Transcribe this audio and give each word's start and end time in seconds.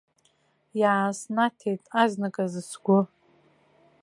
Иааснаҭеит 0.81 1.83
азныказ 2.03 2.53
сгәы. 2.69 2.99